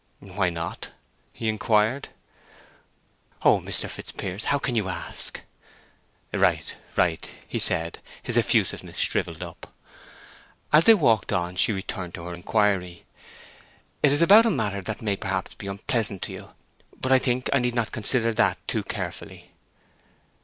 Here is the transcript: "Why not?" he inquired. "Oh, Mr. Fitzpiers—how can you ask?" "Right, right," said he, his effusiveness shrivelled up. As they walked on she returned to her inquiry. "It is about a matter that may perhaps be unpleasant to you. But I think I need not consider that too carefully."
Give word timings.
"Why 0.19 0.49
not?" 0.49 0.89
he 1.31 1.47
inquired. 1.47 2.09
"Oh, 3.43 3.59
Mr. 3.59 3.87
Fitzpiers—how 3.87 4.57
can 4.57 4.75
you 4.75 4.89
ask?" 4.89 5.39
"Right, 6.33 6.75
right," 6.95 7.23
said 7.59 7.97
he, 7.97 8.01
his 8.23 8.35
effusiveness 8.35 8.97
shrivelled 8.97 9.43
up. 9.43 9.71
As 10.73 10.85
they 10.85 10.95
walked 10.95 11.31
on 11.31 11.55
she 11.55 11.71
returned 11.71 12.15
to 12.15 12.23
her 12.23 12.33
inquiry. 12.33 13.05
"It 14.01 14.11
is 14.11 14.23
about 14.23 14.47
a 14.47 14.49
matter 14.49 14.81
that 14.81 15.03
may 15.03 15.15
perhaps 15.15 15.53
be 15.53 15.67
unpleasant 15.67 16.23
to 16.23 16.31
you. 16.31 16.49
But 16.99 17.11
I 17.11 17.19
think 17.19 17.47
I 17.53 17.59
need 17.59 17.75
not 17.75 17.91
consider 17.91 18.33
that 18.33 18.57
too 18.67 18.81
carefully." 18.81 19.51